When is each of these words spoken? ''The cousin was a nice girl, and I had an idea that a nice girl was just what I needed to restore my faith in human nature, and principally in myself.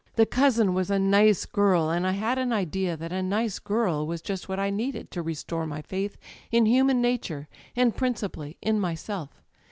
''The 0.15 0.27
cousin 0.27 0.73
was 0.73 0.89
a 0.89 0.97
nice 0.97 1.45
girl, 1.45 1.91
and 1.91 2.07
I 2.07 2.13
had 2.13 2.39
an 2.39 2.51
idea 2.51 2.97
that 2.97 3.11
a 3.11 3.21
nice 3.21 3.59
girl 3.59 4.07
was 4.07 4.23
just 4.23 4.49
what 4.49 4.59
I 4.59 4.71
needed 4.71 5.11
to 5.11 5.21
restore 5.21 5.67
my 5.67 5.83
faith 5.83 6.17
in 6.49 6.65
human 6.65 7.03
nature, 7.03 7.47
and 7.75 7.95
principally 7.95 8.57
in 8.63 8.79
myself. 8.79 9.29